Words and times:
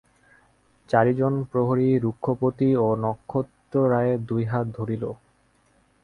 চারিজন 0.89 1.33
প্রহরী 1.51 1.89
রঘুপতি 1.97 2.69
ও 2.75 2.87
নক্ষত্ররায়ের 3.03 4.19
দুই 4.25 4.43
হাত 4.45 4.65
ধরিল। 4.77 5.03